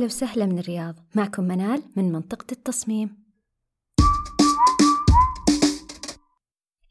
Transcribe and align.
هلا 0.00 0.06
وسهلا 0.06 0.46
من 0.46 0.58
الرياض. 0.58 0.94
معكم 1.14 1.44
منال 1.44 1.82
من 1.96 2.12
منطقة 2.12 2.46
التصميم. 2.52 3.24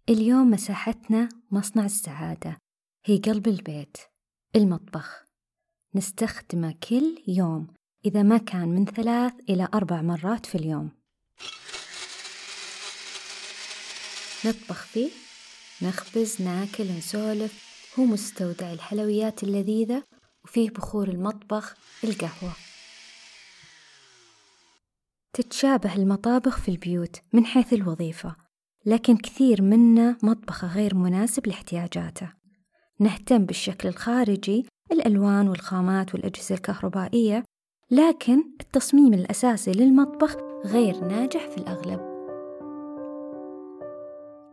اليوم 0.10 0.52
مساحتنا 0.52 1.30
مصنع 1.52 1.86
السعادة. 1.86 2.58
هي 3.06 3.18
قلب 3.18 3.48
البيت 3.48 3.98
المطبخ. 4.56 5.24
نستخدمه 5.95 6.76
كل 6.90 7.23
يوم 7.27 7.68
إذا 8.05 8.23
ما 8.23 8.38
كان 8.38 8.68
من 8.68 8.86
ثلاث 8.86 9.34
إلى 9.50 9.68
أربع 9.73 10.02
مرات 10.02 10.46
في 10.46 10.55
اليوم. 10.55 10.91
نطبخ 14.46 14.84
فيه 14.86 15.10
نخبز 15.82 16.41
ناكل 16.41 16.98
نسولف. 16.98 17.70
هو 18.00 18.05
مستودع 18.05 18.73
الحلويات 18.73 19.44
اللذيذة 19.44 20.04
وفيه 20.44 20.70
بخور 20.70 21.07
المطبخ 21.07 21.76
القهوة. 22.04 22.69
تتشابه 25.34 25.96
المطابخ 25.96 26.58
في 26.58 26.72
البيوت 26.72 27.16
من 27.34 27.46
حيث 27.46 27.74
الوظيفة 27.74 28.36
لكن 28.86 29.18
كثير 29.18 29.62
منا 29.62 30.18
مطبخه 30.24 30.74
غير 30.74 30.96
مناسب 30.96 31.48
لاحتياجاته. 31.48 32.34
نهتم 33.00 33.46
بالشكل 33.46 33.90
الخارجي 33.90 34.66
الألوان 34.92 35.48
والخامات 35.48 36.16
والأجهزة 36.16 36.55
الكهربائية 36.55 37.44
لكن 37.92 38.44
التصميم 38.62 39.14
الأساسي 39.14 39.72
للمطبخ 39.72 40.38
غير 40.66 41.05
ناجح 41.05 41.50
في 41.50 41.58
الأغلب. 41.58 42.00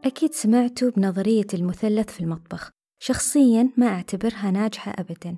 أكيد 0.05 0.33
سمعتوا 0.33 0.91
بنظرية 0.91 1.47
المثلث 1.55 2.11
في 2.11 2.21
المطبخ. 2.21 2.71
شخصيا 2.99 3.71
ما 3.77 3.87
أعتبرها 3.87 4.51
ناجحة 4.51 4.93
أبدا 4.99 5.37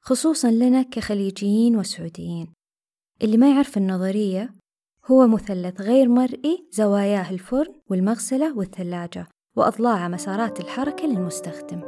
خصوصا 0.00 0.50
لنا 0.50 0.82
كخليجيين 0.82 1.76
وسعوديين. 1.76 2.55
اللي 3.22 3.36
ما 3.36 3.50
يعرف 3.50 3.76
النظرية 3.76 4.54
هو 5.10 5.26
مثلث 5.26 5.80
غير 5.80 6.08
مرئي 6.08 6.68
زواياه 6.72 7.30
الفرن 7.30 7.74
والمغسلة 7.90 8.56
والثلاجة 8.56 9.26
وأضلاع 9.56 10.08
مسارات 10.08 10.60
الحركة 10.60 11.06
للمستخدم. 11.06 11.80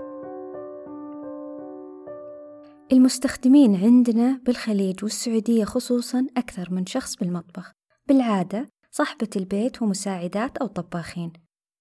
المستخدمين 2.93 3.77
عندنا 3.77 4.41
بالخليج 4.47 5.05
والسعودية 5.05 5.65
خصوصا 5.65 6.27
أكثر 6.37 6.69
من 6.71 6.87
شخص 6.87 7.17
بالمطبخ. 7.17 7.73
بالعادة 8.07 8.69
صاحبة 8.91 9.29
البيت 9.37 9.83
ومساعدات 9.83 10.57
أو 10.57 10.67
طباخين. 10.67 11.33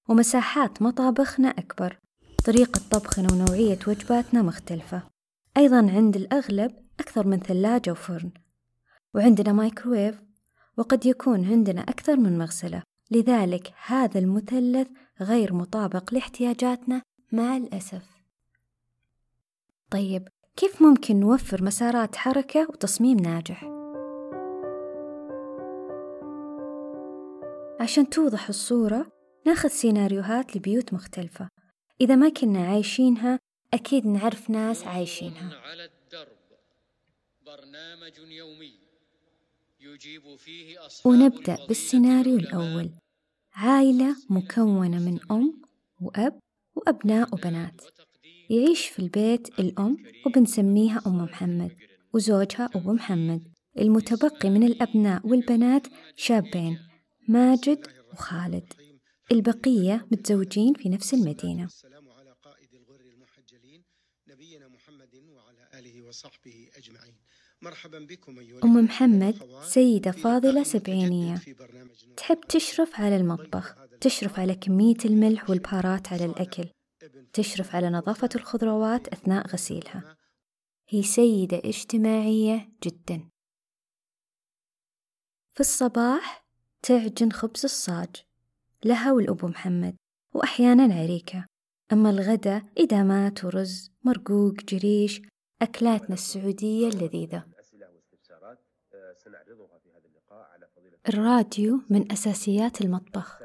ومساحات 0.09 0.81
مطابخنا 0.81 1.47
أكبر. 1.47 1.99
طريقة 2.45 2.81
طبخنا 2.91 3.27
ونوعية 3.33 3.79
وجباتنا 3.87 4.41
مختلفة. 4.41 5.03
أيضا 5.57 5.77
عند 5.77 6.15
الأغلب 6.15 6.71
أكثر 6.99 7.27
من 7.27 7.39
ثلاجة 7.39 7.91
وفرن. 7.91 8.31
وعندنا 9.15 9.53
مايكرويف 9.53 10.21
وقد 10.77 11.05
يكون 11.05 11.45
عندنا 11.45 11.81
أكثر 11.81 12.15
من 12.17 12.37
مغسلة. 12.37 12.83
لذلك 13.11 13.73
هذا 13.85 14.19
المثلث 14.19 14.87
غير 15.21 15.53
مطابق 15.53 16.13
لاحتياجاتنا 16.13 17.01
مع 17.31 17.57
الأسف. 17.57 18.05
طيب 19.91 20.27
كيف 20.55 20.81
ممكن 20.81 21.19
نوفر 21.19 21.63
مسارات 21.63 22.15
حركة 22.15 22.67
وتصميم 22.69 23.17
ناجح؟ 23.17 23.63
عشان 27.79 28.09
توضح 28.09 28.49
الصورة 28.49 29.07
ناخذ 29.45 29.69
سيناريوهات 29.69 30.55
لبيوت 30.55 30.93
مختلفة. 30.93 31.49
إذا 32.01 32.15
ما 32.15 32.29
كنا 32.29 32.67
عايشينها 32.67 33.39
أكيد 33.73 34.07
نعرف 34.07 34.49
ناس 34.49 34.83
عايشينها. 34.87 35.55
على 35.55 35.85
الدرب. 35.85 36.37
برنامج 37.45 38.17
يومي. 38.17 38.86
ونبدأ 41.05 41.65
بالسيناريو 41.67 42.37
الأول. 42.37 42.89
عائلة 43.53 44.15
مكونة 44.29 44.99
من 44.99 45.19
أم 45.31 45.61
وأب 46.01 46.39
وأبناء 46.75 47.33
وبنات. 47.33 47.81
يعيش 48.49 48.85
في 48.87 48.99
البيت 48.99 49.59
الأم 49.59 49.97
وبنسميها 50.25 51.01
أم 51.07 51.17
محمد 51.17 51.75
وزوجها 52.13 52.69
أبو 52.75 52.93
محمد. 52.93 53.47
المتبقي 53.77 54.49
من 54.49 54.63
الأبناء 54.63 55.27
والبنات 55.27 55.87
شابين 56.15 56.79
ماجد 57.27 57.87
وخالد. 58.13 58.73
البقية 59.31 60.07
متزوجين 60.11 60.73
في 60.73 60.89
نفس 60.89 61.13
المدينة. 61.13 61.65
السلام 61.65 62.09
على 62.09 62.35
قائد 62.43 62.73
الغر 62.73 63.01
المحجلين 63.01 63.83
نبينا 64.27 64.67
محمد 64.67 65.15
وعلى 65.15 65.69
آله 65.79 66.01
وصحبه 66.01 66.69
أجمعين. 66.77 67.16
أم 68.63 68.83
محمد 68.83 69.35
سيدة 69.63 70.11
فاضلة 70.11 70.63
سبعينية. 70.63 71.41
تحب 72.17 72.41
تشرف 72.49 73.01
على 73.01 73.15
المطبخ 73.15 73.75
تشرف 74.01 74.39
على 74.39 74.55
كمية 74.55 74.97
الملح 75.05 75.49
والبهارات 75.49 76.13
على 76.13 76.25
الأكل. 76.25 76.69
تشرف 77.33 77.75
على 77.75 77.89
نظافة 77.89 78.29
الخضروات 78.35 79.07
أثناء 79.07 79.47
غسيلها. 79.47 80.17
هي 80.89 81.03
سيدة 81.03 81.57
اجتماعية 81.57 82.69
جدا. 82.83 83.29
في 85.53 85.59
الصباح 85.59 86.45
تعجن 86.81 87.31
خبز 87.31 87.63
الصاج. 87.63 88.15
لها 88.85 89.11
والأبو 89.11 89.47
محمد 89.47 89.95
وأحيانا 90.35 90.95
عريكة 90.95 91.45
أما 91.91 92.09
الغداء 92.09 92.65
إدامات 92.77 93.45
ورز 93.45 93.91
مرقوق 94.03 94.53
جريش 94.53 95.21
أكلاتنا 95.61 96.13
السعودية 96.13 96.87
اللذيذة. 96.87 97.45
الراديو 101.09 101.81
من 101.89 102.11
أساسيات 102.11 102.81
المطبخ. 102.81 103.39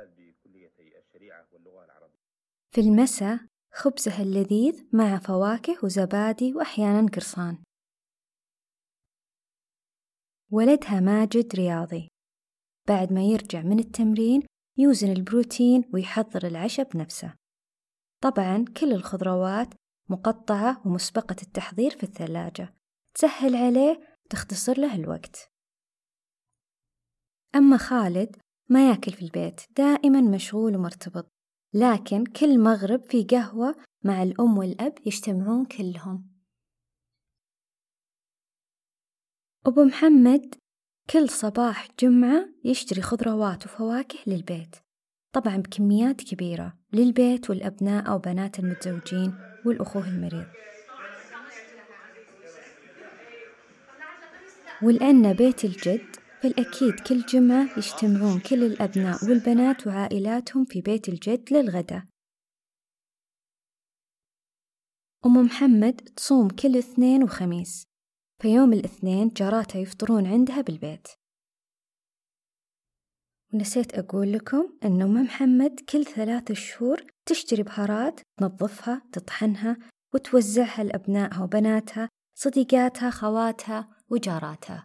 في 2.71 2.81
المساء 2.81 3.39
خبزها 3.73 4.23
اللذيذ 4.23 4.85
مع 4.93 5.19
فواكه 5.19 5.79
وزبادي 5.85 6.55
وأحيانا 6.55 7.09
قرصان. 7.09 7.63
ولدها 10.51 11.01
ماجد 11.01 11.55
رياضي. 11.55 12.09
بعد 12.89 13.13
ما 13.13 13.25
يرجع 13.25 13.63
من 13.63 13.79
التمرين 13.79 14.43
يوزن 14.79 15.13
البروتين 15.13 15.91
ويحضر 15.95 16.47
العشاء 16.47 16.89
بنفسه 16.89 17.35
طبعا 18.23 18.65
كل 18.81 18.93
الخضروات 18.93 19.69
مقطعة 20.09 20.83
ومسبقة 20.87 21.37
التحضير 21.43 21.91
في 21.91 22.03
الثلاجة. 22.03 22.75
تسهل 23.15 23.57
عليه 23.57 24.19
وتختصر 24.27 24.81
له 24.81 24.95
الوقت. 24.95 25.53
أما 27.55 27.77
خالد 27.77 28.37
ما 28.69 28.91
ياكل 28.91 29.13
في 29.13 29.23
البيت 29.23 29.61
دائما 29.77 30.21
مشغول 30.21 30.77
ومرتبط. 30.77 31.29
لكن 31.75 32.25
كل 32.25 32.59
مغرب 32.59 33.05
في 33.05 33.25
قهوة 33.25 33.75
مع 34.05 34.23
الأم 34.23 34.59
والأب 34.59 34.95
يجتمعون 35.07 35.65
كلهم. 35.65 36.33
أبو 39.67 39.85
محمد 39.85 40.55
كل 41.11 41.29
صباح 41.29 41.89
جمعة 42.01 42.49
يشتري 42.65 43.03
خضروات 43.03 43.65
وفواكه 43.67 44.19
للبيت. 44.27 44.77
طبعا 45.33 45.57
بكميات 45.57 46.21
كبيرة 46.21 46.79
للبيت 46.93 47.51
والأبناء 47.51 48.09
أو 48.09 48.19
بنات 48.19 48.59
المتزوجين. 48.59 49.52
والأخوة 49.67 50.09
المريض. 50.09 50.47
ولأن 54.83 55.33
بيت 55.33 55.65
الجد 55.65 56.17
فالأكيد 56.43 57.01
كل 57.01 57.21
جمعة 57.27 57.79
يجتمعون 57.79 58.41
كل 58.41 58.65
الأبناء 58.65 59.25
والبنات 59.25 59.87
وعائلاتهم 59.87 60.65
في 60.65 60.81
بيت 60.81 61.09
الجد 61.09 61.53
للغداء. 61.53 62.05
أم 65.27 65.37
محمد 65.37 65.95
تصوم 66.17 66.49
كل 66.49 66.77
اثنين 66.77 67.23
وخميس. 67.23 67.85
فيوم 68.43 68.73
الاثنين 68.73 69.29
جاراتها 69.29 69.79
يفطرون 69.79 70.27
عندها 70.27 70.61
بالبيت. 70.61 71.09
ونسيت 73.55 73.95
أقول 73.95 74.33
لكم 74.33 74.79
أن 74.85 75.03
أم 75.03 75.15
محمد 75.15 75.81
كل 75.81 76.05
ثلاث 76.05 76.53
شهور 76.53 77.12
تشتري 77.27 77.63
بهارات 77.63 78.21
تنظفها 78.41 79.03
تطحنها 79.13 79.77
وتوزعها 80.15 80.85
لأبنائها 80.85 81.43
وبناتها 81.43 82.09
صديقاتها 82.39 83.11
خواتها 83.11 83.89
وجاراتها. 84.11 84.85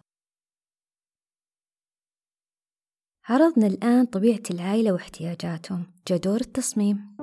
عرضنا 3.24 3.66
الآن 3.66 4.06
طبيعة 4.06 4.42
العائلة 4.50 4.92
واحتياجاتهم. 4.92 5.86
جدور 6.08 6.40
التصميم. 6.40 7.16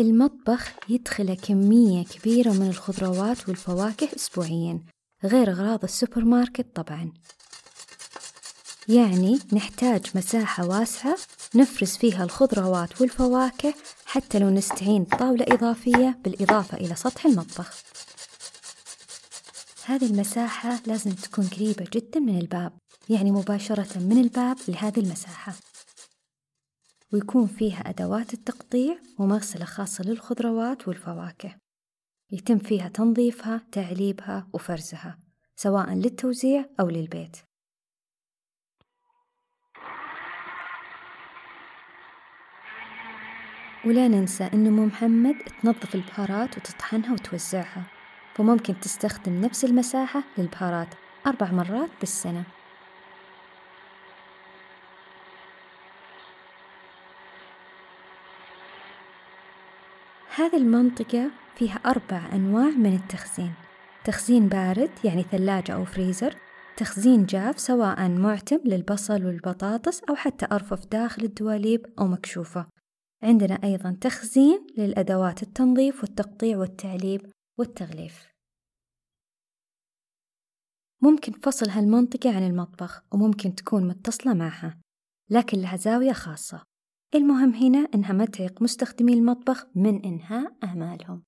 المطبخ 0.00 0.90
يدخله 0.90 1.34
كمية 1.34 2.04
كبيرة 2.04 2.52
من 2.52 2.68
الخضروات 2.68 3.48
والفواكه 3.48 4.08
أسبوعيا. 4.16 4.95
غير 5.24 5.50
أغراض 5.50 5.84
السوبر 5.84 6.24
ماركت 6.24 6.66
طبعا. 6.74 7.12
يعني 8.88 9.38
نحتاج 9.52 10.06
مساحة 10.14 10.66
واسعة 10.66 11.16
نفرز 11.54 11.96
فيها 11.96 12.24
الخضروات 12.24 13.00
والفواكه 13.00 13.74
حتى 14.06 14.38
لو 14.38 14.50
نستعين 14.50 15.02
بطاولة 15.02 15.46
إضافية 15.48 16.18
بالإضافة 16.24 16.76
إلى 16.76 16.94
سطح 16.94 17.26
المطبخ. 17.26 17.82
هذه 19.84 20.06
المساحة 20.06 20.80
لازم 20.86 21.10
تكون 21.10 21.46
قريبة 21.46 21.86
جدا 21.92 22.20
من 22.20 22.38
الباب 22.38 22.72
يعني 23.08 23.30
مباشرة 23.30 23.98
من 23.98 24.20
الباب 24.20 24.56
لهذه 24.68 25.00
المساحة. 25.00 25.54
ويكون 27.12 27.46
فيها 27.46 27.90
أدوات 27.90 28.34
التقطيع 28.34 28.98
ومغسلة 29.18 29.64
خاصة 29.64 30.04
للخضروات 30.04 30.88
والفواكه. 30.88 31.65
يتم 32.30 32.58
فيها 32.58 32.88
تنظيفها 32.88 33.66
تعليبها 33.72 34.48
وفرزها 34.52 35.18
سواء 35.56 35.94
للتوزيع 35.94 36.64
أو 36.80 36.88
للبيت. 36.88 37.36
ولا 43.84 44.08
ننسى 44.08 44.44
أن 44.44 44.66
أم 44.66 44.86
محمد 44.86 45.34
تنظف 45.62 45.94
البهارات 45.94 46.56
وتطحنها 46.58 47.12
وتوزعها 47.12 47.82
فممكن 48.34 48.80
تستخدم 48.80 49.40
نفس 49.40 49.64
المساحة 49.64 50.22
للبهارات 50.38 50.94
أربع 51.26 51.50
مرات 51.50 51.90
بالسنة. 52.00 52.44
هذه 60.34 60.56
المنطقة 60.56 61.30
فيها 61.56 61.74
أربع 61.74 62.32
أنواع 62.32 62.70
من 62.70 62.94
التخزين. 62.94 63.54
تخزين 64.04 64.48
بارد 64.48 64.90
يعني 65.04 65.22
ثلاجة 65.22 65.72
أو 65.72 65.84
فريزر. 65.84 66.36
تخزين 66.76 67.26
جاف 67.26 67.60
سواء 67.60 68.08
معتم 68.08 68.58
للبصل 68.64 69.26
والبطاطس 69.26 70.02
أو 70.04 70.14
حتى 70.14 70.46
أرفف 70.52 70.86
داخل 70.86 71.24
الدواليب 71.24 71.86
أو 71.98 72.06
مكشوفة. 72.06 72.66
عندنا 73.22 73.58
أيضا 73.64 73.96
تخزين 74.00 74.66
للأدوات 74.78 75.42
التنظيف 75.42 76.02
والتقطيع 76.02 76.58
والتعليب 76.58 77.30
والتغليف. 77.58 78.26
ممكن 81.02 81.32
فصل 81.32 81.68
هالمنطقة 81.68 82.36
عن 82.36 82.46
المطبخ 82.46 83.02
وممكن 83.12 83.54
تكون 83.54 83.88
متصلة 83.88 84.34
معها 84.34 84.78
لكن 85.30 85.58
لها 85.58 85.76
زاوية 85.76 86.12
خاصة. 86.12 86.62
المهم 87.14 87.54
هنا 87.54 87.88
إنها 87.94 88.12
ما 88.12 88.24
تعيق 88.24 88.62
مستخدمي 88.62 89.14
المطبخ 89.14 89.66
من 89.74 90.04
إنهاء 90.04 90.56
أعمالهم. 90.64 91.22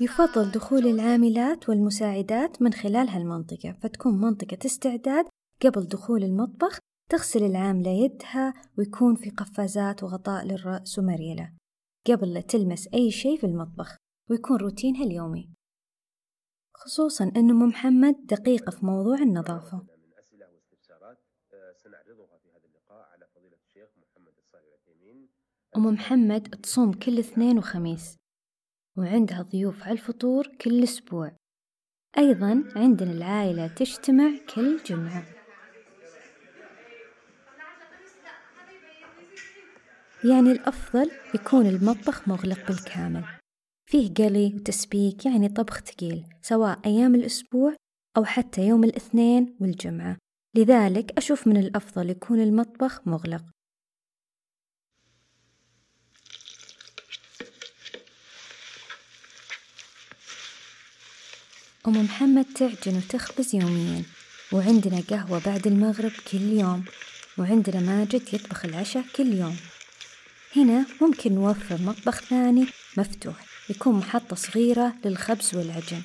يفضل 0.00 0.50
دخول 0.50 0.86
العاملات 0.86 1.68
والمساعدات 1.68 2.62
من 2.62 2.72
خلال 2.72 3.08
هالمنطقة 3.08 3.72
فتكون 3.82 4.20
منطقة 4.20 4.58
استعداد 4.66 5.24
قبل 5.64 5.88
دخول 5.88 6.22
المطبخ 6.22 6.78
تغسل 7.10 7.42
العاملة 7.42 7.90
يدها 7.90 8.54
ويكون 8.78 9.14
في 9.16 9.30
قفازات 9.30 10.02
وغطاء 10.02 10.44
للرأس 10.44 10.98
ومريلة 10.98 11.52
قبل 12.06 12.34
لا 12.34 12.40
تلمس 12.40 12.88
أي 12.94 13.10
شيء 13.10 13.40
في 13.40 13.46
المطبخ 13.46 13.96
ويكون 14.30 14.56
روتينها 14.56 15.04
اليومي. 15.04 15.50
خصوصا 16.74 17.24
أن 17.24 17.50
أم 17.50 17.58
محمد 17.58 18.26
دقيقة 18.26 18.70
في 18.70 18.86
موضوع 18.86 19.18
النظافة 19.18 19.76
من 19.76 20.12
أسئلة 20.18 20.46
واستفسارات 20.52 21.18
سنعرضها 21.82 22.38
في 22.38 22.50
هذا 22.50 22.66
اللقاء 22.66 23.08
على 23.12 23.26
فضيلة 23.34 23.56
الشيخ 23.56 23.88
محمد 23.96 24.34
الصالح 24.38 24.64
العثيمين 24.64 25.28
أم 25.76 25.86
محمد 25.86 26.42
تصوم 26.42 26.92
كل 26.92 27.18
اثنين 27.18 27.58
وخميس 27.58 28.16
وعندها 28.98 29.42
ضيوف 29.42 29.82
على 29.82 29.92
الفطور 29.92 30.46
كل 30.60 30.82
أسبوع. 30.82 31.36
أيضا 32.18 32.64
عندنا 32.76 33.12
العائلة 33.12 33.66
تجتمع 33.66 34.30
كل 34.54 34.80
جمعة. 34.86 35.24
يعني 40.24 40.52
الأفضل 40.52 41.10
يكون 41.34 41.66
المطبخ 41.66 42.28
مغلق 42.28 42.68
بالكامل. 42.68 43.24
فيه 43.90 44.14
قلي 44.14 44.54
وتسبيك 44.54 45.26
يعني 45.26 45.48
طبخ 45.48 45.80
ثقيل 45.80 46.24
سواء 46.42 46.80
أيام 46.86 47.14
الأسبوع 47.14 47.74
أو 48.16 48.24
حتى 48.24 48.68
يوم 48.68 48.84
الاثنين 48.84 49.56
والجمعة. 49.60 50.16
لذلك 50.56 51.18
أشوف 51.18 51.46
من 51.46 51.56
الأفضل 51.56 52.10
يكون 52.10 52.40
المطبخ 52.40 53.08
مغلق. 53.08 53.44
أم 61.86 62.04
محمد 62.04 62.44
تعجن 62.44 62.96
وتخبز 62.96 63.54
يوميا 63.54 64.02
وعندنا 64.52 65.00
قهوة 65.10 65.42
بعد 65.46 65.66
المغرب 65.66 66.12
كل 66.32 66.42
يوم 66.42 66.84
وعندنا 67.38 67.80
ماجد 67.80 68.34
يطبخ 68.34 68.64
العشاء 68.64 69.04
كل 69.16 69.32
يوم. 69.32 69.56
هنا 70.56 70.86
ممكن 71.00 71.34
نوفر 71.34 71.82
مطبخ 71.82 72.20
ثاني 72.20 72.66
مفتوح 72.96 73.44
يكون 73.70 73.94
محطة 73.94 74.36
صغيرة 74.36 74.94
للخبز 75.04 75.54
والعجن. 75.54 76.02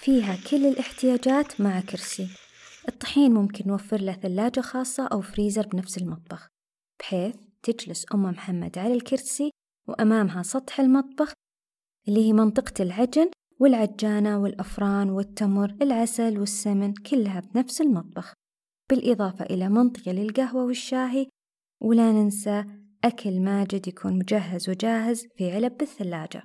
فيها 0.00 0.38
كل 0.50 0.66
الاحتياجات 0.66 1.60
مع 1.60 1.80
كرسي. 1.80 2.28
الطحين 2.88 3.34
ممكن 3.34 3.64
نوفر 3.66 4.00
له 4.00 4.12
ثلاجة 4.12 4.60
خاصة 4.60 5.06
أو 5.06 5.20
فريزر 5.20 5.66
بنفس 5.66 5.98
المطبخ 5.98 6.48
بحيث 7.00 7.34
تجلس 7.62 8.06
أم 8.14 8.22
محمد 8.22 8.78
على 8.78 8.94
الكرسي 8.94 9.50
وأمامها 9.88 10.42
سطح 10.42 10.80
المطبخ 10.80 11.32
اللي 12.08 12.28
هي 12.28 12.32
منطقة 12.32 12.82
العجن 12.82 13.30
والعجانة 13.60 14.38
والأفران 14.38 15.10
والتمر 15.10 15.76
العسل 15.82 16.38
والسمن 16.38 16.92
كلها 16.92 17.40
بنفس 17.40 17.80
المطبخ. 17.80 18.32
بالإضافة 18.90 19.44
إلى 19.44 19.68
منطقة 19.68 20.12
للقهوة 20.12 20.64
والشاهي 20.64 21.28
ولا 21.82 22.12
ننسى 22.12 22.64
أكل 23.04 23.40
ماجد 23.40 23.88
يكون 23.88 24.18
مجهز 24.18 24.70
وجاهز 24.70 25.26
في 25.36 25.52
علب 25.52 25.76
بالثلاجة 25.76 26.44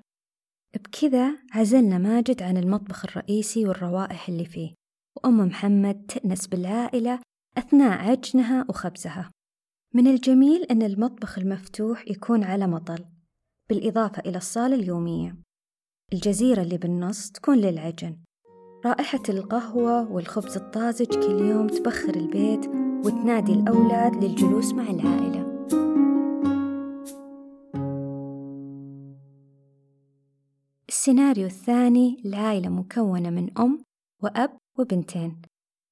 بكذا 0.73 1.37
عزلنا 1.51 1.97
ماجد 1.97 2.43
عن 2.43 2.57
المطبخ 2.57 3.05
الرئيسي 3.05 3.65
والروائح 3.67 4.29
اللي 4.29 4.45
فيه. 4.45 4.73
وأم 5.17 5.37
محمد 5.37 6.05
تأنس 6.05 6.47
بالعائلة 6.47 7.19
أثناء 7.57 8.09
عجنها 8.09 8.65
وخبزها. 8.69 9.31
من 9.93 10.07
الجميل 10.07 10.63
أن 10.63 10.81
المطبخ 10.81 11.37
المفتوح 11.37 12.07
يكون 12.07 12.43
على 12.43 12.67
مطل 12.67 13.05
بالإضافة 13.69 14.19
إلى 14.25 14.37
الصالة 14.37 14.75
اليومية. 14.75 15.37
الجزيرة 16.13 16.61
اللي 16.61 16.77
بالنص 16.77 17.31
تكون 17.31 17.57
للعجن. 17.57 18.17
رائحة 18.85 19.21
القهوة 19.29 20.11
والخبز 20.11 20.57
الطازج 20.57 21.05
كل 21.05 21.41
يوم 21.41 21.67
تبخر 21.67 22.15
البيت 22.15 22.67
وتنادي 23.05 23.53
الأولاد 23.53 24.23
للجلوس 24.23 24.73
مع 24.73 24.83
العائلة. 24.83 25.49
السيناريو 30.89 31.45
الثاني 31.45 32.21
العائلة 32.25 32.69
مكونة 32.69 33.29
من 33.29 33.57
أم 33.57 33.83
وأب 34.23 34.57
وبنتين. 34.79 35.41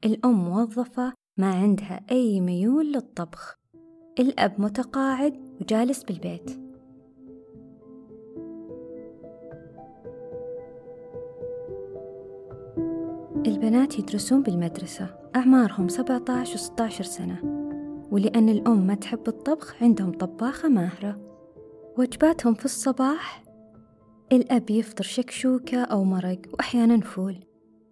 الأم 0.06 0.46
موظفة 0.46 1.14
ما 1.38 1.54
عندها 1.54 2.06
أي 2.12 2.42
ميول 2.42 2.92
للطبخ. 2.92 3.56
الأب 4.20 4.62
متقاعد 4.62 5.34
وجالس 5.62 6.04
بالبيت. 6.04 6.67
البنات 13.48 14.00
يدرسون 14.00 14.44
بالمدرسة. 14.44 15.16
أعمارهم 15.36 15.88
17 15.88 16.54
و 16.54 16.58
16 16.58 17.04
سنة. 17.04 17.42
ولأن 18.12 18.50
الأم 18.50 18.88
ما 18.88 18.96
تحب 18.96 19.28
الطبخ 19.28 19.84
عندهم 19.84 20.12
طباخة 20.12 20.70
ماهرة. 20.70 21.22
وجباتهم 21.98 22.54
في 22.54 22.66
الصباح 22.66 23.44
الأب 24.32 24.70
يفطر 24.70 25.04
شكشوكة 25.04 25.84
أو 25.84 26.04
مرق 26.04 26.42
وأحيانا 26.54 27.02
فول. 27.02 27.46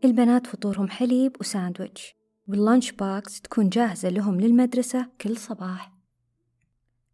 البنات 0.05 0.47
فطورهم 0.47 0.87
حليب 0.87 1.35
وساندويتش. 1.39 2.15
وال 2.47 2.60
lunch 2.60 2.91
box 2.91 3.41
تكون 3.41 3.69
جاهزة 3.69 4.09
لهم 4.09 4.39
للمدرسة 4.41 5.07
كل 5.21 5.37
صباح. 5.37 5.93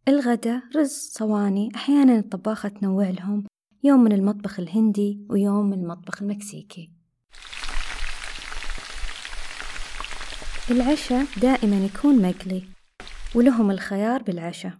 الغدا 0.08 0.62
رز 0.76 1.10
صواني 1.12 1.68
أحيانا 1.74 2.18
الطباخة 2.18 2.68
تنوع 2.68 3.10
لهم. 3.10 3.44
يوم 3.84 4.04
من 4.04 4.12
المطبخ 4.12 4.60
الهندي 4.60 5.26
ويوم 5.30 5.66
من 5.66 5.78
المطبخ 5.78 6.22
المكسيكي. 6.22 7.01
العشاء 10.72 11.24
دائما 11.42 11.84
يكون 11.84 12.22
مقلي 12.22 12.62
ولهم 13.34 13.70
الخيار 13.70 14.22
بالعشاء. 14.22 14.72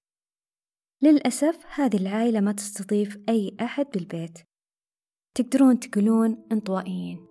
للأسف 1.02 1.58
هذه 1.74 1.96
العائلة 1.96 2.40
ما 2.40 2.52
تستضيف 2.52 3.18
أي 3.28 3.56
أحد 3.60 3.86
بالبيت. 3.94 4.38
تقدرون 5.34 5.80
تقولون 5.80 6.38
انطوائيين. 6.52 7.26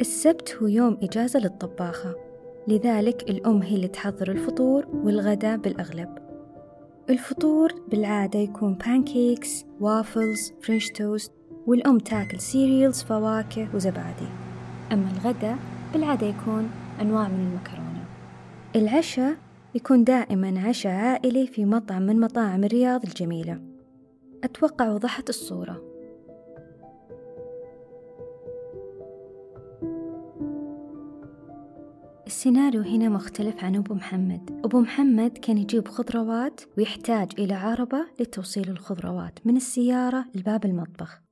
السبت 0.00 0.56
هو 0.62 0.66
يوم 0.66 0.98
إجازة 1.02 1.40
للطباخة. 1.40 2.14
لذلك 2.68 3.30
الأم 3.30 3.62
هي 3.62 3.76
اللي 3.76 3.88
تحضر 3.88 4.30
الفطور 4.30 4.86
والغداء 4.86 5.56
بالأغلب. 5.56 6.18
الفطور 7.10 7.72
بالعادة 7.88 8.38
يكون 8.38 8.74
pancakes، 8.74 9.64
waffles، 9.80 10.52
French 10.62 10.88
toast 10.88 11.32
والأم 11.66 11.98
تاكل 11.98 12.40
cereals 12.40 13.02
فواكه 13.02 13.74
وزبادي. 13.74 14.43
أما 14.94 15.10
الغداء 15.10 15.58
بالعادة 15.92 16.26
يكون 16.26 16.70
أنواع 17.00 17.28
من 17.28 17.46
المكرونة. 17.46 18.04
العشاء 18.76 19.36
يكون 19.74 20.04
دائما 20.04 20.60
عشاء 20.68 20.92
عائلي 20.92 21.46
في 21.46 21.64
مطعم 21.64 22.02
من 22.02 22.20
مطاعم 22.20 22.64
الرياض 22.64 23.04
الجميلة. 23.04 23.60
أتوقع 24.44 24.88
وضحت 24.88 25.28
الصورة. 25.28 25.82
السيناريو 32.26 32.82
هنا 32.82 33.08
مختلف 33.08 33.64
عن 33.64 33.76
أبو 33.76 33.94
محمد. 33.94 34.60
أبو 34.64 34.80
محمد 34.80 35.38
كان 35.38 35.58
يجيب 35.58 35.88
خضروات 35.88 36.60
ويحتاج 36.78 37.32
إلى 37.38 37.54
عربة 37.54 38.06
لتوصيل 38.20 38.70
الخضروات 38.70 39.38
من 39.44 39.56
السيارة 39.56 40.24
لباب 40.34 40.64
المطبخ. 40.64 41.23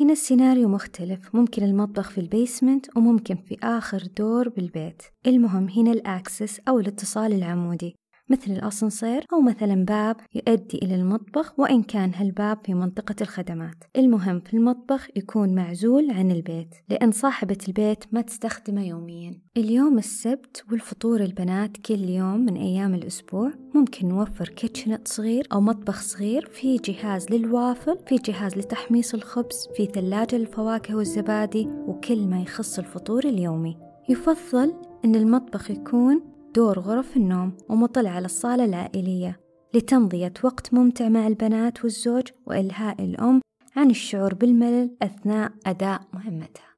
هنا 0.00 0.12
السيناريو 0.12 0.68
مختلف. 0.68 1.34
ممكن 1.34 1.62
المطبخ 1.62 2.10
في 2.10 2.18
ال 2.18 2.27
basement 2.27 2.96
وممكن 2.96 3.36
في 3.36 3.56
آخر 3.62 4.02
دور 4.18 4.48
بالبيت. 4.48 5.02
المهم 5.26 5.68
هنا 5.68 5.92
ال 5.92 6.02
access 6.02 6.60
أو 6.68 6.78
الاتصال 6.78 7.32
العمودي. 7.32 7.94
مثل 8.28 8.52
الأسانسير 8.52 9.26
أو 9.32 9.40
مثلا 9.40 9.84
باب 9.84 10.16
يؤدي 10.34 10.78
إلى 10.82 10.94
المطبخ 10.94 11.58
وإن 11.58 11.82
كان 11.82 12.14
هالباب 12.14 12.58
في 12.64 12.74
منطقة 12.74 13.14
الخدمات. 13.20 13.84
المهم 13.96 14.40
في 14.40 14.54
المطبخ 14.54 15.08
يكون 15.16 15.54
معزول 15.54 16.10
عن 16.10 16.30
البيت 16.30 16.74
لأن 16.88 17.12
صاحبة 17.12 17.58
البيت 17.68 18.04
ما 18.12 18.20
تستخدمه 18.20 18.88
يوميا. 18.88 19.40
اليوم 19.56 19.98
السبت 19.98 20.64
والفطور 20.70 21.20
البنات 21.20 21.76
كل 21.76 22.08
يوم 22.08 22.40
من 22.40 22.56
أيام 22.56 22.94
الأسبوع 22.94 23.52
ممكن 23.74 24.08
نوفر 24.08 24.48
kitchenette 24.48 25.08
صغير 25.08 25.48
أو 25.52 25.60
مطبخ 25.60 26.02
صغير 26.02 26.46
في 26.46 26.76
جهاز 26.76 27.30
للوافل 27.30 27.98
في 28.06 28.16
جهاز 28.16 28.58
لتحميص 28.58 29.14
الخبز 29.14 29.68
في 29.76 29.86
ثلاجة 29.86 30.36
للفواكه 30.36 30.96
والزبادي 30.96 31.68
وكل 31.86 32.26
ما 32.26 32.40
يخص 32.40 32.78
الفطور 32.78 33.24
اليومي. 33.24 33.76
يفضل 34.08 34.74
أن 35.04 35.14
المطبخ 35.14 35.70
يكون 35.70 36.33
دور 36.54 36.78
غرف 36.78 37.16
النوم 37.16 37.56
ومطل 37.68 38.06
على 38.06 38.24
الصالة 38.24 38.64
العائلية 38.64 39.40
لتمضية 39.74 40.32
وقت 40.44 40.74
ممتع 40.74 41.08
مع 41.08 41.26
البنات 41.26 41.84
والزوج 41.84 42.28
وإلهاء 42.46 43.04
الأم 43.04 43.40
عن 43.76 43.90
الشعور 43.90 44.34
بالملل 44.34 44.96
أثناء 45.02 45.52
أداء 45.66 46.00
مهمتها. 46.12 46.74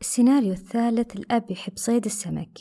السيناريو 0.00 0.52
الثالث 0.52 1.16
الأب 1.16 1.50
يحب 1.50 1.72
صيد 1.76 2.04
السمك. 2.04 2.58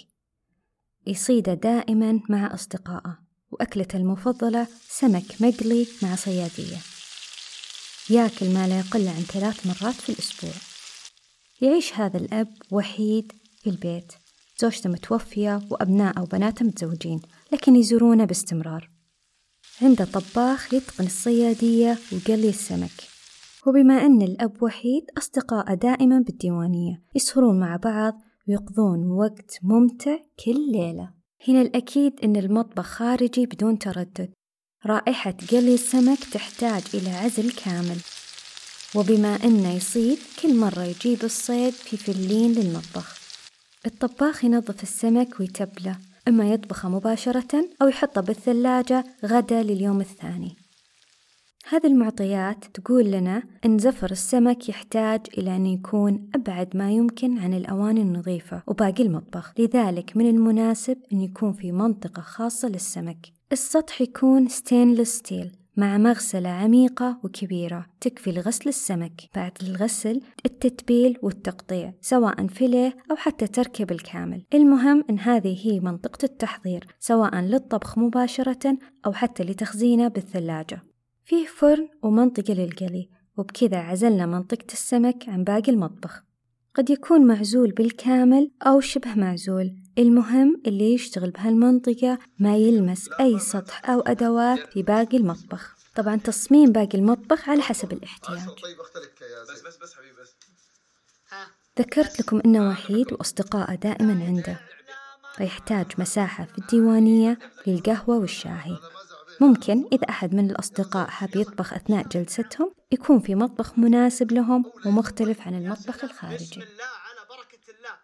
يصيده 1.08 1.54
دائما 1.54 2.20
مع 2.30 2.54
أصدقائه 2.54 3.20
وأكلته 3.52 3.98
المفضلة 3.98 4.68
سمك 4.88 5.42
مقلي 5.42 5.88
مع 6.04 6.16
صيادية. 6.16 6.78
ياكل 8.10 8.54
ما 8.54 8.68
لا 8.68 8.80
يقل 8.80 9.08
عن 9.08 9.22
ثلاث 9.22 9.68
مرات 9.68 9.96
في 9.96 10.10
الأسبوع. 10.10 10.54
يعيش 11.62 11.94
هذا 11.94 12.18
الأب 12.18 12.54
وحيد 12.72 13.32
في 13.62 13.70
البيت. 13.70 14.14
زوجته 14.58 14.90
متوفية 14.90 15.62
وأبناءه 15.72 16.22
وبناته 16.22 16.66
متزوجين 16.66 17.22
لكن 17.52 17.76
يزورونه 17.76 18.26
باستمرار. 18.26 18.90
عنده 19.82 20.06
طباخ 20.06 20.74
يتقن 20.74 21.06
الصيادية 21.06 21.98
وقلي 22.12 22.50
السمك. 22.50 23.16
وبما 23.68 24.06
أن 24.06 24.22
الأب 24.22 24.64
وحيد 24.64 25.04
أصدقاءه 25.18 25.74
دائما 25.74 26.20
بالديوانية 26.20 27.04
يسهرون 27.16 27.60
مع 27.60 27.76
بعض 27.76 28.22
ويقضون 28.48 29.12
وقت 29.12 29.60
ممتع 29.64 30.18
كل 30.46 30.72
ليلة. 30.72 31.14
هنا 31.48 31.62
الأكيد 31.62 32.14
أن 32.24 32.36
المطبخ 32.36 32.86
خارجي 32.86 33.46
بدون 33.46 33.80
تردد. 33.80 34.34
رائحة 34.86 35.38
قلي 35.52 35.74
السمك 35.74 36.20
تحتاج 36.34 36.84
إلى 36.94 37.10
عزل 37.10 37.52
كامل. 37.52 37.98
وبما 38.96 39.36
أنه 39.44 39.74
يصيد 39.76 40.18
كل 40.42 40.56
مرة 40.56 40.84
يجيب 40.84 41.24
الصيد 41.24 41.74
في 41.74 41.98
فلين 41.98 42.52
للمطبخ. 42.52 43.25
الطباخ 43.88 44.46
ينظف 44.46 44.84
السمك 44.84 45.40
ويتبله 45.40 45.98
إما 46.28 46.50
يطبخه 46.50 46.90
مباشرة 46.90 47.66
أو 47.82 47.88
يحطه 47.88 48.22
بالثلاجة 48.22 49.06
غدا 49.26 49.64
لليوم 49.64 50.02
الثاني. 50.02 50.56
هذه 51.70 51.88
المعطيات 51.88 52.66
تقول 52.74 53.06
لنا 53.06 53.44
أن 53.66 53.78
زفر 53.78 54.12
السمك 54.12 54.70
يحتاج 54.70 55.22
إلى 55.38 55.56
أن 55.56 55.66
يكون 55.66 56.30
أبعد 56.36 56.78
ما 56.78 56.92
يمكن 56.92 57.38
عن 57.38 57.54
الأواني 57.54 58.02
النظيفة 58.02 58.64
وباقي 58.68 59.04
المطبخ. 59.04 59.54
لذلك 59.60 60.18
من 60.18 60.30
المناسب 60.30 60.98
أن 61.14 61.22
يكون 61.22 61.54
في 61.54 61.72
منطقة 61.72 62.22
خاصة 62.22 62.68
للسمك. 62.68 63.28
السطح 63.52 64.02
يكون 64.02 64.48
stainless 64.48 65.18
steel 65.18 65.52
مع 65.78 65.98
مغسلة 65.98 66.50
عميقة 66.50 67.20
وكبيرة 67.24 67.86
تكفي 68.02 68.32
لغسل 68.32 68.70
السمك. 68.70 69.22
بعد 69.36 69.52
الغسل 69.62 70.22
التتبيل 70.46 71.18
والتقطيع 71.22 71.94
سواء 72.02 72.48
فيليه 72.48 72.98
أو 73.12 73.16
حتى 73.16 73.48
تركب 73.48 73.92
الكامل 73.92 74.46
المهم 74.54 75.04
أن 75.10 75.20
هذه 75.20 75.68
هي 75.68 75.80
منطقة 75.80 76.26
التحضير 76.26 76.88
سواء 77.00 77.36
للطبخ 77.36 77.98
مباشرة 77.98 78.78
أو 79.06 79.14
حتى 79.14 79.44
لتخزينه 79.44 80.08
بالثلاجة. 80.08 80.84
فيه 81.24 81.46
فرن 81.46 81.90
ومنطقة 82.04 82.54
للقلي 82.54 83.10
وبكذا 83.38 83.78
عزلنا 83.78 84.26
منطقة 84.26 84.74
السمك 84.74 85.30
عن 85.30 85.44
باقي 85.44 85.72
المطبخ. 85.72 86.25
قد 86.76 86.90
يكون 86.90 87.28
معزول 87.28 87.72
بالكامل 87.72 88.52
أو 88.64 88.80
شبه 88.80 89.16
معزول. 89.16 89.76
المهم 89.98 90.62
اللي 90.68 90.94
يشتغل 90.94 91.32
بهالمنطقة 91.32 92.20
ما 92.40 92.58
يلمس 92.58 93.10
أي 93.20 93.40
سطح 93.40 93.90
أو 93.90 94.00
أدوات 94.00 94.60
في 94.74 94.84
باقي 94.84 95.18
المطبخ. 95.18 95.76
طبعا 95.96 96.16
تصميم 96.16 96.72
باقي 96.72 96.98
المطبخ 96.98 97.50
على 97.50 97.62
حسب 97.62 97.94
الاحتياج. 97.94 98.38
طيب 98.38 98.78
بس 99.54 99.62
بس 99.68 99.78
بس 99.78 99.94
حبيبي 99.94 100.22
بس. 100.22 100.36
ذكرت 101.80 102.20
لكم 102.20 102.42
إنه 102.46 102.70
وحيد 102.70 103.14
وأصدقائه 103.14 103.76
دائما 103.76 104.26
عنده. 104.26 104.60
فيحتاج 105.36 105.86
مساحة 105.98 106.46
في 106.46 106.58
الديوانية 106.58 107.40
للقهوة 107.68 108.18
والشاهي. 108.18 108.78
ممكن 109.42 109.86
إذا 109.92 110.10
أحد 110.10 110.34
من 110.34 110.50
الأصدقاء 110.50 111.08
حاب 111.08 111.36
يطبخ 111.36 111.74
أثناء 111.74 112.08
جلستهم 112.08 112.72
يكون 112.92 113.20
في 113.20 113.36
مطبخ 113.36 113.80
مناسب 113.80 114.32
لهم 114.32 114.66
ومختلف 114.86 115.42
عن 115.42 115.54
المطبخ 115.54 116.04
الخارجي. 116.04 116.46
بسم 116.46 116.62
الله 116.62 116.84
على 116.84 117.28
بركة 117.30 117.72
الله. 117.78 117.96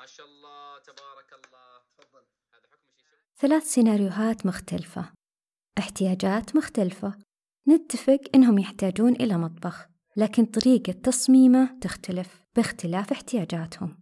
ما 0.00 0.06
شاء 0.06 0.26
الله 0.26 0.78
تبارك 0.78 1.32
الله. 1.32 1.82
تفضل. 1.98 2.22
ثلاث 3.36 3.62
سيناريوهات 3.62 4.46
مختلفة. 4.46 5.12
احتياجات 5.78 6.56
مختلفة. 6.56 7.14
نتفق 7.68 8.20
إنهم 8.34 8.58
يحتاجون 8.58 9.12
إلى 9.12 9.38
مطبخ 9.38 9.86
لكن 10.16 10.44
طريقة 10.44 10.92
تصميمه 10.92 11.78
تختلف 11.80 12.40
باختلاف 12.56 13.12
احتياجاتهم. 13.12 14.00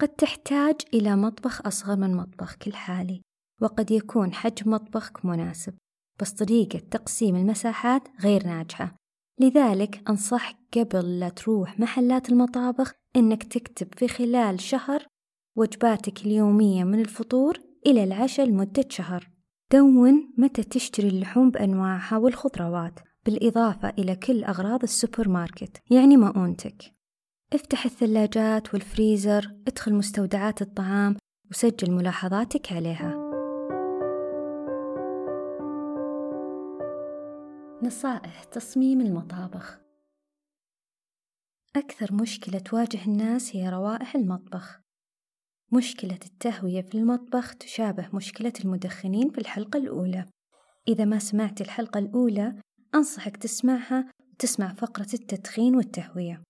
قد 0.00 0.08
تحتاج 0.08 0.74
إلى 0.94 1.16
مطبخ 1.16 1.66
أصغر 1.66 1.96
من 1.96 2.16
مطبخك 2.16 2.66
الحالي. 2.66 3.22
وقد 3.60 3.90
يكون 3.90 4.34
حجم 4.34 4.70
مطبخك 4.70 5.24
مناسب 5.24 5.74
بس 6.20 6.32
طريقة 6.32 6.78
تقسيم 6.78 7.36
المساحات 7.36 8.08
غير 8.20 8.46
ناجحة. 8.46 8.96
لذلك 9.40 10.02
أنصحك 10.10 10.56
قبل 10.76 11.20
لا 11.20 11.28
تروح 11.28 11.80
محلات 11.80 12.28
المطابخ 12.28 12.92
إنك 13.16 13.42
تكتب 13.42 13.88
في 13.96 14.08
خلال 14.08 14.60
شهر 14.60 15.06
وجباتك 15.56 16.26
اليومية 16.26 16.84
من 16.84 17.00
الفطور 17.00 17.58
إلى 17.86 18.04
العشاء 18.04 18.46
لمدة 18.46 18.84
شهر. 18.88 19.30
دون 19.72 20.32
متى 20.38 20.62
تشتري 20.62 21.08
اللحوم 21.08 21.50
بأنواعها 21.50 22.16
والخضروات 22.16 23.00
بالإضافة 23.26 23.88
إلى 23.88 24.16
كل 24.16 24.44
أغراض 24.44 24.82
السوبر 24.82 25.28
ماركت 25.28 25.82
يعني 25.90 26.16
مؤونتك. 26.16 26.82
افتح 27.52 27.84
الثلاجات 27.84 28.74
والفريزر 28.74 29.54
ادخل 29.66 29.94
مستودعات 29.94 30.62
الطعام 30.62 31.16
وسجل 31.50 31.92
ملاحظاتك 31.92 32.72
عليها. 32.72 33.25
نصائح 37.82 38.44
تصميم 38.44 39.00
المطابخ. 39.00 39.80
أكثر 41.76 42.12
مشكلة 42.12 42.58
تواجه 42.58 43.04
الناس 43.04 43.56
هي 43.56 43.68
روائح 43.68 44.14
المطبخ. 44.14 44.80
مشكلة 45.72 46.18
التهوية 46.26 46.82
في 46.82 46.94
المطبخ 46.98 47.54
تشابه 47.54 48.08
مشكلة 48.12 48.52
المدخنين 48.64 49.30
في 49.30 49.38
الحلقة 49.38 49.76
الأولى. 49.76 50.26
إذا 50.88 51.04
ما 51.04 51.18
سمعت 51.18 51.60
الحلقة 51.60 51.98
الأولى 51.98 52.54
أنصحك 52.94 53.36
تسمعها 53.36 54.12
وتسمع 54.32 54.74
فقرة 54.74 55.08
التدخين 55.14 55.76
والتهوية. 55.76 56.42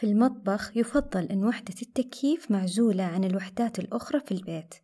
في 0.00 0.06
المطبخ 0.06 0.76
يفضل 0.76 1.24
أن 1.24 1.44
وحدة 1.44 1.74
التكييف 1.82 2.50
معزولة 2.50 3.04
عن 3.04 3.24
الوحدات 3.24 3.78
الأخرى 3.78 4.20
في 4.20 4.32
البيت. 4.32 4.74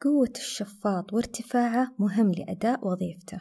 قوة 0.00 0.32
الشفاط 0.36 1.12
وارتفاعه 1.12 1.94
مهم 1.98 2.32
لأداء 2.32 2.88
وظيفته. 2.88 3.40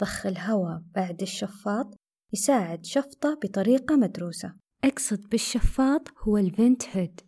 ضخ 0.00 0.26
الهواء 0.26 0.82
بعد 0.94 1.22
الشفاط 1.22 1.94
يساعد 2.32 2.86
شفطه 2.86 3.38
بطريقة 3.42 3.96
مدروسة. 3.96 4.54
أقصد 4.84 5.28
بالشفاط 5.28 6.08
هو 6.18 6.38
الفنت 6.38 6.82
هيد 6.96 7.20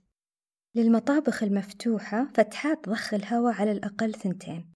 للمطابخ 0.74 1.42
المفتوحة 1.42 2.30
فتحات 2.34 2.88
ضخ 2.88 3.14
الهواء 3.14 3.54
على 3.54 3.72
الأقل 3.72 4.14
ثنتين. 4.14 4.72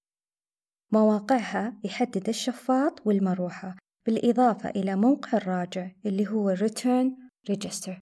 مواقعها 0.93 1.81
يحدد 1.85 2.29
الشفاط 2.29 3.07
والمروحة 3.07 3.77
بالإضافة 4.07 4.71
إلى 4.71 4.97
موقع 4.97 5.39
الراجع 5.39 5.91
اللي 6.07 6.29
هو 6.29 6.57
Return 6.57 7.11
Register. 7.53 7.99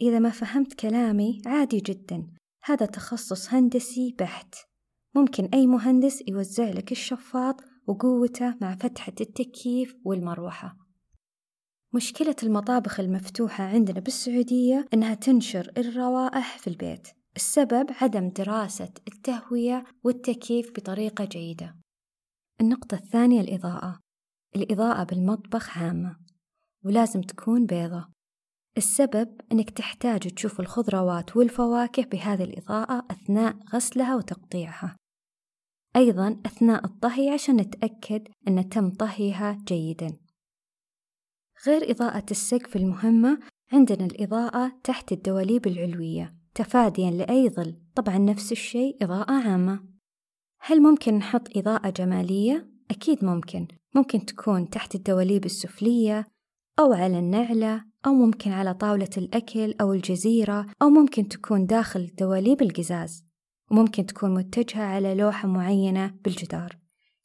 إذا 0.00 0.18
ما 0.18 0.30
فهمت 0.30 0.74
كلامي 0.74 1.42
عادي 1.46 1.80
جدا. 1.80 2.26
هذا 2.64 2.86
تخصص 2.86 3.54
هندسي 3.54 4.16
بحت. 4.18 4.67
ممكن 5.18 5.48
أي 5.54 5.66
مهندس 5.66 6.22
يوزع 6.28 6.68
لك 6.68 6.92
الشفاط 6.92 7.60
وقوته 7.86 8.54
مع 8.60 8.74
فتحة 8.74 9.12
التكييف 9.20 9.94
والمروحة. 10.04 10.76
مشكلة 11.94 12.36
المطابخ 12.42 13.00
المفتوحة 13.00 13.64
عندنا 13.64 14.00
بالسعودية 14.00 14.88
إنها 14.94 15.14
تنشر 15.14 15.72
الروائح 15.78 16.58
في 16.58 16.66
البيت 16.70 17.08
السبب 17.36 17.86
عدم 18.00 18.28
دراسة 18.28 18.90
التهوية 19.08 19.84
والتكييف 20.04 20.70
بطريقة 20.70 21.24
جيدة. 21.24 21.76
النقطة 22.60 22.94
الثانية 22.94 23.40
الإضاءة. 23.40 23.98
الإضاءة 24.56 25.04
بالمطبخ 25.04 25.78
عامة 25.78 26.16
ولازم 26.84 27.20
تكون 27.20 27.66
بيضة. 27.66 28.08
السبب 28.76 29.40
أنك 29.52 29.70
تحتاج 29.70 30.20
تشوف 30.20 30.60
الخضروات 30.60 31.36
والفواكه 31.36 32.02
بهذه 32.02 32.44
الإضاءة 32.44 33.06
أثناء 33.10 33.56
غسلها 33.74 34.16
وتقطيعها. 34.16 34.96
أيضا 35.96 36.40
أثناء 36.46 36.84
الطهي 36.84 37.30
عشان 37.30 37.56
نتأكد 37.56 38.28
أن 38.48 38.68
تم 38.68 38.90
طهيها 38.90 39.58
جيدا. 39.66 40.16
غير 41.66 41.90
إضاءة 41.90 42.24
السقف 42.30 42.76
المهمة 42.76 43.38
عندنا 43.72 44.06
الإضاءة 44.06 44.72
تحت 44.84 45.12
الدواليب 45.12 45.66
العلوية 45.66 46.34
تفاديا 46.54 47.10
لأي 47.10 47.48
ظل. 47.48 47.76
طبعا 47.94 48.18
نفس 48.18 48.52
الشيء 48.52 48.96
إضاءة 49.02 49.32
عامة. 49.32 49.80
هل 50.60 50.82
ممكن 50.82 51.14
نحط 51.14 51.56
إضاءة 51.56 51.90
جمالية؟ 51.90 52.70
أكيد 52.90 53.24
ممكن. 53.24 53.68
ممكن 53.94 54.26
تكون 54.26 54.70
تحت 54.70 54.94
الدواليب 54.94 55.44
السفلية 55.44 56.26
أو 56.78 56.92
على 56.92 57.18
النعلة 57.18 57.84
أو 58.06 58.12
ممكن 58.12 58.52
على 58.52 58.74
طاولة 58.74 59.10
الأكل 59.16 59.74
أو 59.80 59.92
الجزيرة 59.92 60.66
أو 60.82 60.88
ممكن 60.88 61.28
تكون 61.28 61.66
داخل 61.66 62.06
دواليب 62.18 62.62
القزاز. 62.62 63.27
وممكن 63.70 64.06
تكون 64.06 64.34
متجهة 64.34 64.82
على 64.82 65.14
لوحة 65.14 65.48
معينة 65.48 66.14
بالجدار. 66.24 66.78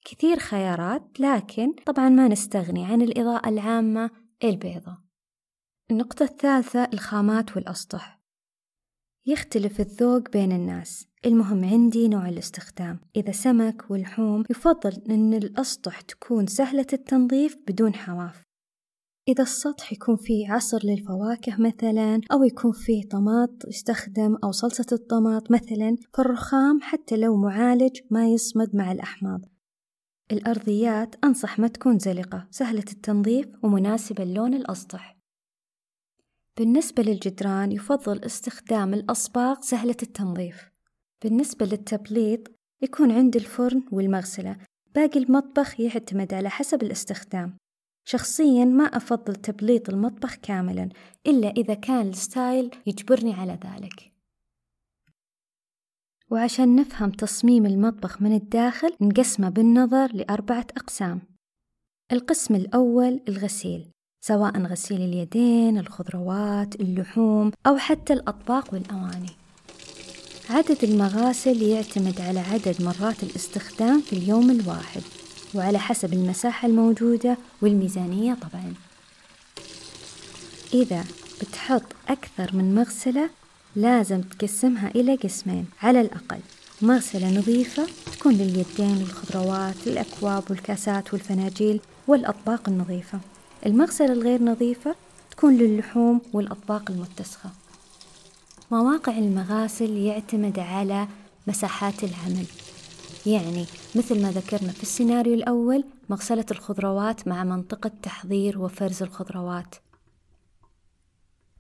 كثير 0.05 0.39
خيارات 0.39 1.19
لكن 1.19 1.73
طبعا 1.85 2.09
ما 2.09 2.27
نستغني 2.27 2.85
عن 2.85 3.01
الإضاءة 3.01 3.49
العامة 3.49 4.11
البيضة. 4.43 4.97
النقطة 5.91 6.23
الثالثة 6.23 6.83
الخامات 6.93 7.55
والأسطح. 7.55 8.19
يختلف 9.25 9.79
الذوق 9.79 10.29
بين 10.29 10.51
الناس. 10.51 11.07
المهم 11.25 11.65
عندي 11.65 12.07
نوع 12.07 12.29
الاستخدام. 12.29 12.99
إذا 13.15 13.31
سمك 13.31 13.91
ولحوم 13.91 14.43
يفضل 14.49 15.01
أن 15.09 15.33
الأسطح 15.33 16.01
تكون 16.01 16.47
سهلة 16.47 16.87
التنظيف 16.93 17.57
بدون 17.67 17.95
حواف. 17.95 18.43
إذا 19.27 19.43
السطح 19.43 19.93
يكون 19.93 20.15
فيه 20.15 20.51
عصر 20.51 20.79
للفواكه 20.83 21.55
مثلا 21.59 22.21
أو 22.31 22.43
يكون 22.43 22.71
فيه 22.71 23.03
طماط 23.09 23.49
يستخدم 23.67 24.37
أو 24.43 24.51
صلصة 24.51 24.85
الطماط 24.91 25.51
مثلا 25.51 25.97
فالرخام 26.13 26.81
حتى 26.81 27.17
لو 27.17 27.37
معالج 27.37 27.99
ما 28.11 28.27
يصمد 28.27 28.75
مع 28.75 28.91
الأحماض. 28.91 29.41
الأرضيات 30.31 31.15
أنصح 31.23 31.59
ما 31.59 31.67
تكون 31.67 31.99
زلقة 31.99 32.47
سهلة 32.51 32.83
التنظيف 32.91 33.47
ومناسبة 33.63 34.23
للون 34.23 34.53
الأسطح. 34.53 35.17
بالنسبة 36.57 37.03
للجدران 37.03 37.71
يفضل 37.71 38.23
استخدام 38.23 38.93
الأصباغ 38.93 39.61
سهلة 39.61 39.97
التنظيف. 40.03 40.71
بالنسبة 41.23 41.65
للتبليط 41.65 42.51
يكون 42.81 43.11
عند 43.11 43.35
الفرن 43.35 43.83
والمغسلة. 43.91 44.57
باقي 44.95 45.19
المطبخ 45.19 45.79
يعتمد 45.79 46.33
على 46.33 46.49
حسب 46.49 46.83
الاستخدام. 46.83 47.57
شخصيا 48.05 48.65
ما 48.65 48.83
أفضل 48.83 49.35
تبليط 49.35 49.89
المطبخ 49.89 50.35
كاملا 50.35 50.89
إلا 51.27 51.49
إذا 51.49 51.73
كان 51.73 52.09
الستايل 52.09 52.71
يجبرني 52.87 53.33
على 53.33 53.59
ذلك. 53.63 54.11
وعشان 56.31 56.75
نفهم 56.75 57.11
تصميم 57.11 57.65
المطبخ 57.65 58.21
من 58.21 58.35
الداخل 58.35 58.93
نقسمه 59.01 59.49
بالنظر 59.49 60.15
لأربعة 60.15 60.67
أقسام. 60.77 61.21
القسم 62.11 62.55
الأول 62.55 63.21
الغسيل 63.27 63.85
سواء 64.21 64.61
غسيل 64.61 65.01
اليدين 65.01 65.77
الخضروات 65.77 66.75
اللحوم 66.75 67.51
أو 67.67 67.77
حتى 67.77 68.13
الأطباق 68.13 68.73
والأواني. 68.73 69.31
عدد 70.49 70.83
المغاسل 70.83 71.61
يعتمد 71.61 72.21
على 72.21 72.39
عدد 72.39 72.81
مرات 72.81 73.23
الاستخدام 73.23 74.01
في 74.01 74.13
اليوم 74.13 74.51
الواحد. 74.51 75.01
وعلى 75.55 75.79
حسب 75.79 76.13
المساحة 76.13 76.67
الموجودة 76.67 77.37
والميزانية 77.61 78.33
طبعا. 78.33 78.73
إذا 80.73 81.05
بتحط 81.41 81.83
أكثر 82.09 82.55
من 82.55 82.75
مغسلة 82.75 83.29
لازم 83.75 84.21
تقسمها 84.21 84.91
إلى 84.95 85.15
قسمين. 85.15 85.65
على 85.81 86.01
الأقل 86.01 86.39
مغسلة 86.81 87.37
نظيفة 87.37 87.87
تكون 88.17 88.33
لليدين 88.33 88.97
والخضروات 88.97 89.87
الأكواب 89.87 90.43
والكاسات 90.49 91.13
والفناجيل 91.13 91.79
والأطباق 92.07 92.69
النظيفة. 92.69 93.19
المغسلة 93.65 94.13
الغير 94.13 94.43
نظيفة 94.43 94.95
تكون 95.31 95.57
للحوم 95.57 96.21
والأطباق 96.33 96.91
المتسخة. 96.91 97.49
مواقع 98.71 99.17
المغاسل 99.17 99.97
يعتمد 99.97 100.59
على 100.59 101.07
مساحات 101.47 102.03
العمل. 102.03 102.45
يعني 103.25 103.65
مثل 103.95 104.21
ما 104.21 104.31
ذكرنا 104.31 104.71
في 104.71 104.83
السيناريو 104.83 105.33
الأول 105.33 105.83
مغسلة 106.09 106.45
الخضروات 106.51 107.27
مع 107.27 107.43
منطقة 107.43 107.91
تحضير 108.03 108.59
وفرز 108.59 109.03
الخضروات. 109.03 109.75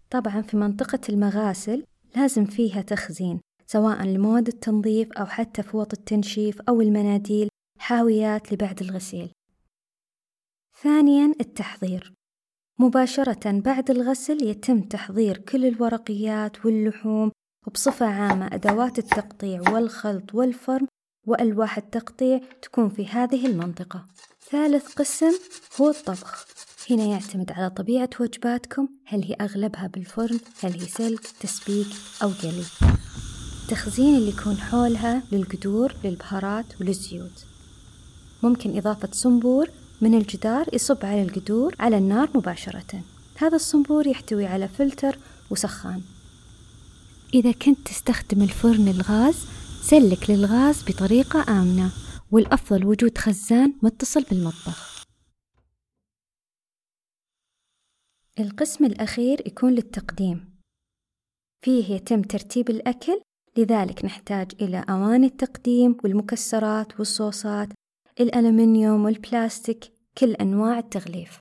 طبعا 0.09 0.41
في 0.41 0.57
منطقة 0.57 0.99
المغاسل 1.09 1.83
لازم 2.15 2.45
فيها 2.45 2.81
تخزين 2.81 3.39
سواء 3.67 4.03
لمواد 4.03 4.47
التنظيف 4.47 5.11
أو 5.11 5.25
حتى 5.25 5.63
فوط 5.63 5.93
التنشيف 5.93 6.61
أو 6.61 6.81
المناديل 6.81 7.49
حاويات 7.79 8.53
لبعد 8.53 8.81
الغسيل. 8.81 9.31
ثانيا 10.81 11.33
التحضير. 11.41 12.13
مباشرة 12.79 13.59
بعد 13.59 13.91
الغسل 13.91 14.43
يتم 14.43 14.81
تحضير 14.81 15.37
كل 15.37 15.65
الورقيات 15.65 16.65
واللحوم 16.65 17.31
وبصفة 17.67 18.05
عامة 18.05 18.49
أدوات 18.53 18.99
التقطيع 18.99 19.61
والخلط 19.71 20.35
والفرم 20.35 20.87
وألواح 21.25 21.77
التقطيع 21.77 22.41
تكون 22.61 22.89
في 22.89 23.07
هذه 23.07 23.45
المنطقة. 23.45 24.05
ثالث 24.51 24.93
قسم 24.93 25.33
هو 25.81 25.89
الطبخ. 25.89 26.45
هنا 26.89 27.03
يعتمد 27.03 27.51
على 27.51 27.69
طبيعة 27.69 28.09
وجباتكم 28.19 28.87
هل 29.05 29.23
هي 29.23 29.33
أغلبها 29.41 29.87
بالفرن 29.87 30.39
هل 30.63 30.79
هي 30.79 30.87
سلق 30.87 31.21
تسبيك 31.39 31.87
أو 32.23 32.29
قلي 32.29 32.63
التخزين 33.63 34.15
اللي 34.15 34.29
يكون 34.29 34.57
حولها 34.57 35.23
للقدور 35.31 35.95
للبهارات 36.03 36.65
وللزيوت. 36.81 37.45
ممكن 38.43 38.77
إضافة 38.77 39.09
صنبور 39.11 39.69
من 40.01 40.17
الجدار 40.17 40.65
يصب 40.73 41.05
على 41.05 41.23
القدور 41.23 41.75
على 41.79 41.97
النار 41.97 42.29
مباشرة. 42.35 43.01
هذا 43.35 43.55
الصنبور 43.55 44.07
يحتوي 44.07 44.45
على 44.45 44.67
فلتر 44.67 45.17
وسخان. 45.49 46.01
إذا 47.33 47.51
كنت 47.51 47.87
تستخدم 47.87 48.41
الفرن 48.41 48.87
الغاز 48.87 49.35
سلك 49.89 50.29
للغاز 50.29 50.83
بطريقة 50.83 51.61
آمنة 51.61 51.91
والأفضل 52.31 52.85
وجود 52.85 53.17
خزان 53.17 53.73
متصل 53.81 54.23
بالمطبخ. 54.23 55.03
القسم 58.39 58.85
الأخير 58.85 59.47
يكون 59.47 59.71
للتقديم. 59.73 60.59
فيه 61.65 61.95
يتم 61.95 62.21
ترتيب 62.21 62.69
الأكل 62.69 63.21
لذلك 63.57 64.05
نحتاج 64.05 64.51
إلى 64.61 64.85
أواني 64.89 65.27
التقديم 65.27 65.97
والمكسرات 66.03 66.99
والصوصات 66.99 67.69
الألمنيوم 68.19 69.05
والبلاستيك 69.05 69.93
كل 70.17 70.31
أنواع 70.33 70.79
التغليف. 70.79 71.39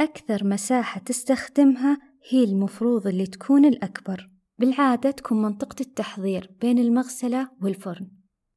أكثر 0.00 0.44
مساحة 0.44 1.00
تستخدمها 1.00 1.98
هي 2.28 2.44
المفروض 2.44 3.06
اللي 3.06 3.26
تكون 3.26 3.64
الأكبر. 3.64 4.33
بالعادة 4.58 5.10
تكون 5.10 5.42
منطقة 5.42 5.76
التحضير 5.80 6.50
بين 6.60 6.78
المغسلة 6.78 7.48
والفرن. 7.62 8.08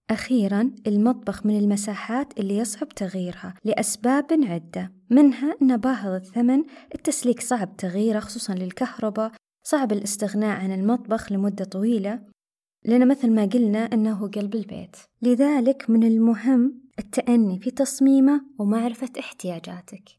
أخيرا 0.09 0.71
المطبخ 0.87 1.45
من 1.45 1.57
المساحات 1.57 2.39
اللي 2.39 2.57
يصعب 2.57 2.89
تغييرها 2.89 3.53
لأسباب 3.63 4.25
عدة 4.31 4.93
منها 5.09 5.55
أن 5.61 5.77
باهظ 5.77 6.13
الثمن 6.13 6.63
التسليك 6.95 7.41
صعب 7.41 7.77
تغييره 7.77 8.19
خصوصا 8.19 8.53
للكهرباء 8.53 9.31
صعب 9.63 9.91
الاستغناء 9.91 10.59
عن 10.59 10.71
المطبخ 10.71 11.31
لمدة 11.31 11.65
طويلة 11.65 12.21
لأن 12.85 13.07
مثل 13.07 13.31
ما 13.31 13.45
قلنا 13.45 13.79
أنه 13.79 14.27
قلب 14.27 14.55
البيت. 14.55 14.95
لذلك 15.21 15.89
من 15.89 16.03
المهم 16.03 16.81
التأني 16.99 17.59
في 17.59 17.71
تصميمه 17.71 18.41
ومعرفة 18.59 19.09
احتياجاتك. 19.19 20.09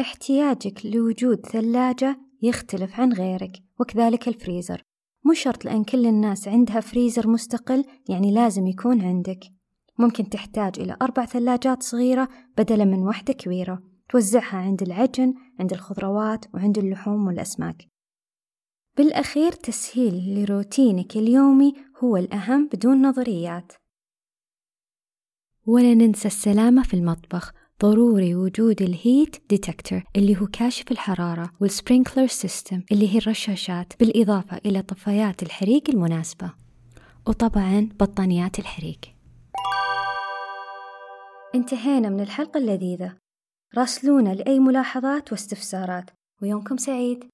احتياجك 0.00 0.86
لوجود 0.86 1.46
ثلاجة 1.46 2.18
يختلف 2.44 3.00
عن 3.00 3.12
غيرك 3.12 3.52
وكذلك 3.80 4.28
الفريزر. 4.28 4.82
مو 5.24 5.32
شرط 5.32 5.64
لأن 5.64 5.84
كل 5.84 6.06
الناس 6.06 6.48
عندها 6.48 6.80
فريزر 6.80 7.28
مستقل 7.28 7.84
يعني 8.08 8.32
لازم 8.32 8.66
يكون 8.66 9.02
عندك. 9.02 9.40
ممكن 9.98 10.28
تحتاج 10.28 10.80
إلى 10.80 10.96
أربع 11.02 11.24
ثلاجات 11.24 11.82
صغيرة 11.82 12.28
بدلا 12.58 12.84
من 12.84 12.98
واحدة 12.98 13.32
كبيرة 13.32 13.82
توزعها 14.08 14.56
عند 14.56 14.82
العجن 14.82 15.34
عند 15.60 15.72
الخضروات 15.72 16.44
وعند 16.54 16.78
اللحوم 16.78 17.26
والأسماك. 17.26 17.88
بالأخير 18.96 19.52
تسهيل 19.52 20.14
لروتينك 20.34 21.16
اليومي 21.16 21.74
هو 22.04 22.16
الأهم 22.16 22.68
بدون 22.72 23.06
نظريات. 23.06 23.72
ولا 25.66 25.94
ننسى 25.94 26.28
السلامة 26.28 26.82
في 26.82 26.94
المطبخ. 26.94 27.52
ضروري 27.82 28.34
وجود 28.34 28.82
ال 28.82 28.93
heat 28.93 29.36
detector 29.48 30.04
اللي 30.16 30.40
هو 30.40 30.46
كاشف 30.46 30.90
الحرارة 30.90 31.50
وال 31.60 31.72
sprinkler 31.72 32.26
system 32.26 32.82
اللي 32.92 33.14
هي 33.14 33.18
الرشاشات 33.18 33.92
بالإضافة 34.00 34.60
إلى 34.66 34.82
طفايات 34.82 35.42
الحريق 35.42 35.90
المناسبة. 35.90 36.52
وطبعا 37.26 37.88
بطانيات 38.00 38.58
الحريق. 38.58 38.98
انتهينا 41.54 42.08
من 42.08 42.20
الحلقة 42.20 42.58
اللذيذة. 42.58 43.16
راسلونا 43.76 44.30
لأي 44.30 44.58
ملاحظات 44.58 45.32
واستفسارات. 45.32 46.10
ويومكم 46.42 46.76
سعيد. 46.76 47.24